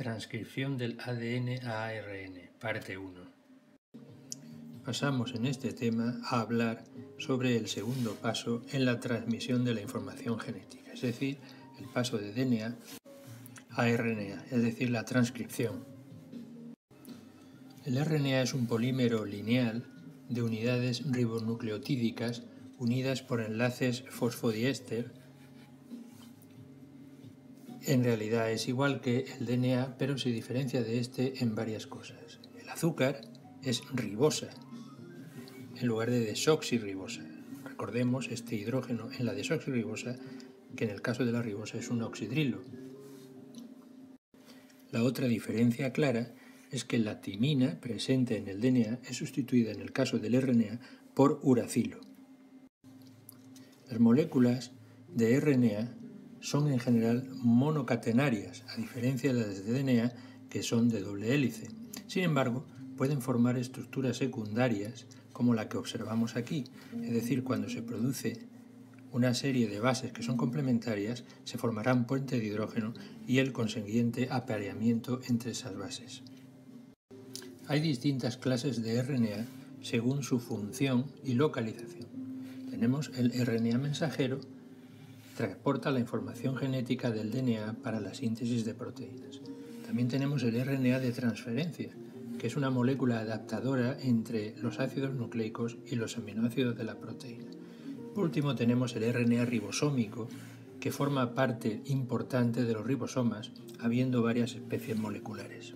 [0.00, 3.20] Transcripción del ADN a ARN, parte 1.
[4.82, 6.84] Pasamos en este tema a hablar
[7.18, 11.36] sobre el segundo paso en la transmisión de la información genética, es decir,
[11.78, 12.78] el paso de DNA
[13.72, 15.84] a RNA, es decir, la transcripción.
[17.84, 19.84] El RNA es un polímero lineal
[20.30, 22.44] de unidades ribonucleotídicas
[22.78, 25.12] unidas por enlaces fosfodiéster
[27.86, 32.40] en realidad es igual que el DNA, pero se diferencia de este en varias cosas.
[32.60, 33.20] El azúcar
[33.62, 34.50] es ribosa
[35.80, 37.22] en lugar de desoxirribosa.
[37.64, 40.16] Recordemos este hidrógeno en la desoxirribosa,
[40.76, 42.62] que en el caso de la ribosa es un oxidrilo.
[44.90, 46.34] La otra diferencia clara
[46.70, 50.80] es que la timina presente en el DNA es sustituida en el caso del RNA
[51.14, 52.00] por uracilo.
[53.88, 54.72] Las moléculas
[55.08, 55.99] de RNA
[56.40, 60.12] son en general monocatenarias, a diferencia de las de DNA
[60.48, 61.68] que son de doble hélice.
[62.06, 62.66] Sin embargo,
[62.96, 66.64] pueden formar estructuras secundarias como la que observamos aquí,
[67.02, 68.48] es decir, cuando se produce
[69.12, 72.94] una serie de bases que son complementarias, se formarán puentes de hidrógeno
[73.26, 76.22] y el consiguiente apareamiento entre esas bases.
[77.66, 79.46] Hay distintas clases de RNA
[79.82, 82.08] según su función y localización.
[82.70, 84.40] Tenemos el RNA mensajero,
[85.36, 89.40] transporta la información genética del DNA para la síntesis de proteínas.
[89.86, 91.90] También tenemos el RNA de transferencia,
[92.38, 97.50] que es una molécula adaptadora entre los ácidos nucleicos y los aminoácidos de la proteína.
[98.14, 100.28] Por último tenemos el RNA ribosómico,
[100.80, 105.74] que forma parte importante de los ribosomas, habiendo varias especies moleculares.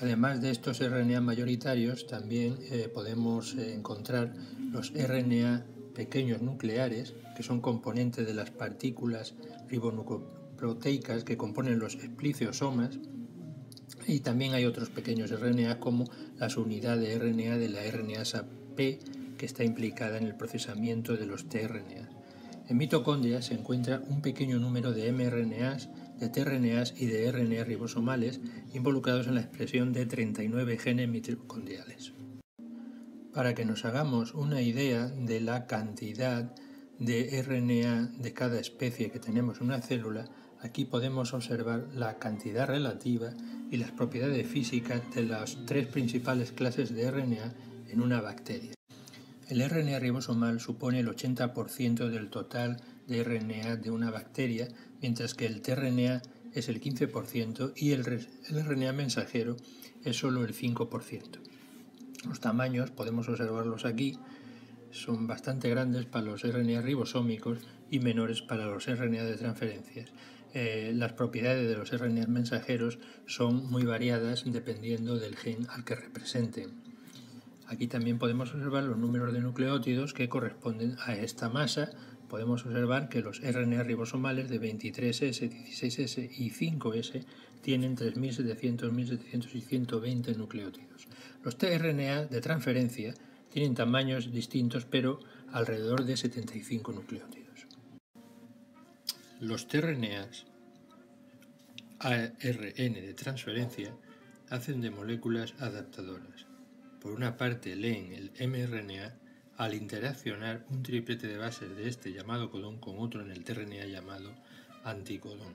[0.00, 4.32] Además de estos RNA mayoritarios, también eh, podemos eh, encontrar
[4.70, 5.64] los RNA
[5.98, 9.34] pequeños nucleares, que son componentes de las partículas
[9.68, 13.00] ribonucleoproteicas que componen los espliciosomas,
[14.06, 16.04] y también hay otros pequeños RNA como
[16.38, 18.46] las unidades de RNA de la RNasa
[18.76, 19.00] P,
[19.36, 22.08] que está implicada en el procesamiento de los tRNA.
[22.68, 25.88] En mitocondria se encuentra un pequeño número de mRNAs,
[26.20, 28.40] de tRNAs y de RNA ribosomales
[28.72, 32.12] involucrados en la expresión de 39 genes mitocondriales.
[33.38, 36.52] Para que nos hagamos una idea de la cantidad
[36.98, 40.28] de RNA de cada especie que tenemos en una célula,
[40.60, 43.30] aquí podemos observar la cantidad relativa
[43.70, 47.54] y las propiedades físicas de las tres principales clases de RNA
[47.90, 48.72] en una bacteria.
[49.48, 54.66] El RNA ribosomal supone el 80% del total de RNA de una bacteria,
[55.00, 56.22] mientras que el tRNA
[56.54, 59.54] es el 15% y el, RNA mensajero
[60.02, 61.47] es solo el 5%.
[62.26, 64.18] Los tamaños podemos observarlos aquí,
[64.90, 67.58] son bastante grandes para los RNA ribosómicos
[67.90, 70.10] y menores para los RNA de transferencias.
[70.54, 75.94] Eh, las propiedades de los RNA mensajeros son muy variadas dependiendo del gen al que
[75.94, 76.70] representen.
[77.66, 81.90] Aquí también podemos observar los números de nucleótidos que corresponden a esta masa.
[82.28, 87.24] Podemos observar que los RNA ribosomales de 23S, 16S y 5S
[87.62, 91.08] tienen 3.700, 1.700 y 120 nucleótidos.
[91.42, 93.14] Los tRNA de transferencia
[93.50, 95.20] tienen tamaños distintos, pero
[95.52, 97.66] alrededor de 75 nucleótidos.
[99.40, 100.46] Los tRNAs
[102.00, 103.94] ARN de transferencia
[104.50, 106.46] hacen de moléculas adaptadoras.
[107.00, 109.16] Por una parte leen el mRNA
[109.58, 113.84] al interaccionar un triplete de bases de este llamado codón con otro en el tRNA
[113.84, 114.32] llamado
[114.84, 115.52] anticodón.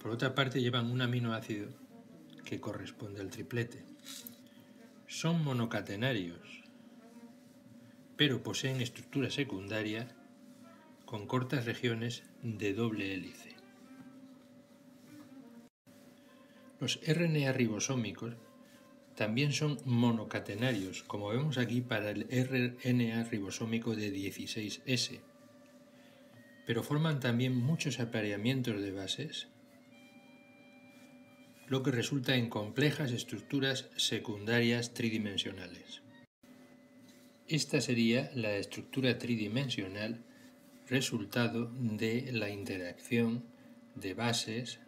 [0.00, 1.68] Por otra parte llevan un aminoácido
[2.44, 3.84] que corresponde al triplete
[5.06, 6.64] son monocatenarios,
[8.16, 10.08] pero poseen estructura secundaria
[11.04, 13.54] con cortas regiones de doble hélice.
[16.80, 18.34] Los RNA ribosómicos
[19.16, 25.20] también son monocatenarios, como vemos aquí para el RNA ribosómico de 16S,
[26.66, 29.48] pero forman también muchos apareamientos de bases
[31.68, 36.02] lo que resulta en complejas estructuras secundarias tridimensionales.
[37.48, 40.24] Esta sería la estructura tridimensional
[40.86, 43.44] resultado de la interacción
[43.96, 44.78] de bases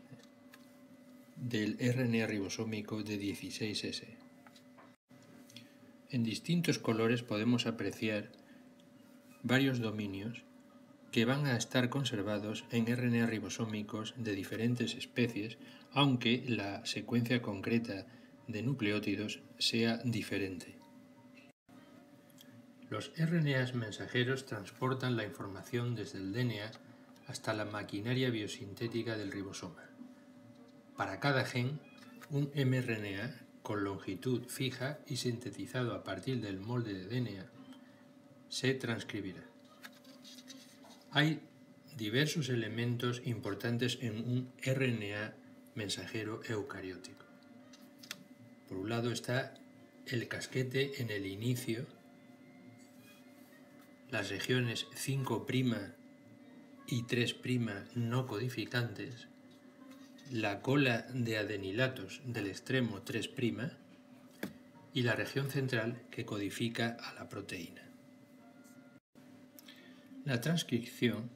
[1.40, 4.04] del RNA ribosómico de 16S.
[6.10, 8.30] En distintos colores podemos apreciar
[9.42, 10.42] varios dominios
[11.12, 15.58] que van a estar conservados en RNA ribosómicos de diferentes especies,
[15.92, 18.06] aunque la secuencia concreta
[18.46, 20.76] de nucleótidos sea diferente.
[22.90, 26.70] Los RNAs mensajeros transportan la información desde el DNA
[27.26, 29.88] hasta la maquinaria biosintética del ribosoma.
[30.98, 31.78] Para cada gen,
[32.28, 37.46] un mRNA con longitud fija y sintetizado a partir del molde de DNA
[38.48, 39.44] se transcribirá.
[41.12, 41.40] Hay
[41.96, 45.34] diversos elementos importantes en un RNA
[45.76, 47.24] mensajero eucariótico.
[48.68, 49.54] Por un lado está
[50.06, 51.86] el casquete en el inicio,
[54.10, 55.46] las regiones 5'
[56.88, 57.36] y 3'
[57.94, 59.28] no codificantes,
[60.30, 63.30] la cola de adenilatos del extremo 3'
[64.92, 67.82] y la región central que codifica a la proteína.
[70.24, 71.30] La transcripción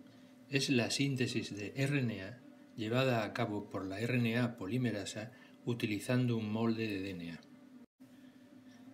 [0.51, 2.39] es la síntesis de RNA
[2.77, 5.33] llevada a cabo por la RNA polimerasa
[5.65, 7.41] utilizando un molde de DNA.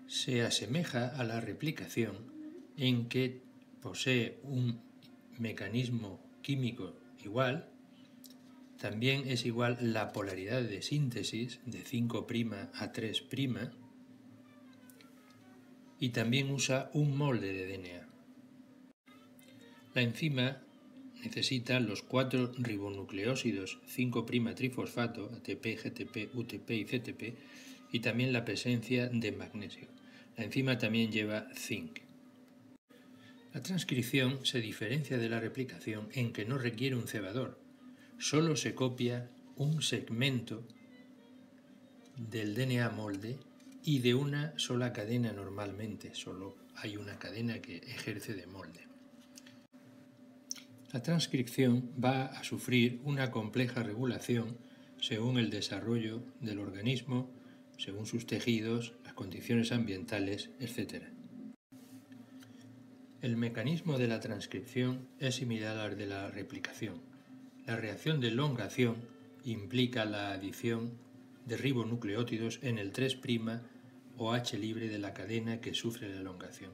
[0.06, 2.33] Se asemeja a la replicación
[2.77, 3.43] en que
[3.81, 4.81] posee un
[5.39, 6.94] mecanismo químico
[7.25, 7.69] igual
[8.79, 12.27] también es igual la polaridad de síntesis de 5'
[12.75, 13.25] a 3'
[16.01, 18.09] y también usa un molde de DNA.
[19.95, 20.63] La enzima
[21.25, 27.23] necesita los cuatro ribonucleósidos 5' trifosfato, ATP, GTP, UTP y CTP,
[27.91, 29.89] y también la presencia de magnesio.
[30.37, 32.01] La enzima también lleva zinc.
[33.53, 37.59] La transcripción se diferencia de la replicación en que no requiere un cebador,
[38.19, 40.65] solo se copia un segmento
[42.17, 43.38] del DNA molde
[43.85, 48.87] y de una sola cadena normalmente, solo hay una cadena que ejerce de molde.
[50.93, 54.56] La transcripción va a sufrir una compleja regulación
[55.00, 57.31] según el desarrollo del organismo,
[57.76, 61.05] según sus tejidos, las condiciones ambientales, etc.
[63.20, 67.07] El mecanismo de la transcripción es similar al de la replicación.
[67.69, 68.97] La reacción de elongación
[69.44, 70.93] implica la adición
[71.44, 73.19] de ribonucleótidos en el 3'
[74.17, 76.70] o H libre de la cadena que sufre la elongación.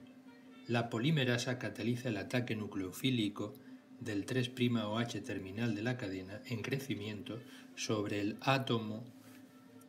[0.68, 3.54] La polimerasa cataliza el ataque nucleofílico
[3.98, 4.52] del 3'
[4.84, 7.40] o H terminal de la cadena en crecimiento
[7.74, 9.02] sobre el átomo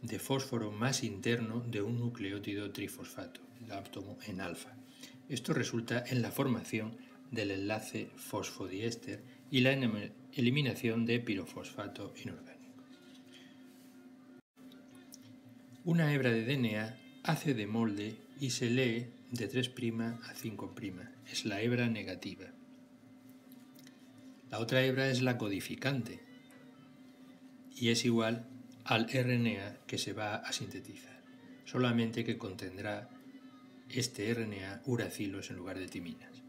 [0.02, 4.75] de fósforo más interno de un nucleótido trifosfato, el átomo en alfa.
[5.30, 6.98] Esto resulta en la formación
[7.30, 9.22] del enlace fosfodiéster
[9.52, 9.74] y la
[10.36, 12.84] eliminación de pirofosfato inorgánico.
[15.86, 21.10] Una hebra de DNA hace de molde y se lee de 3' a 5'.
[21.32, 22.48] Es la hebra negativa.
[24.52, 26.20] La otra hebra es la codificante
[27.74, 28.46] y es igual
[28.84, 31.24] al RNA que se va a sintetizar,
[31.64, 33.10] solamente que contendrá
[33.90, 36.44] este RNA uracilos en lugar de timinas.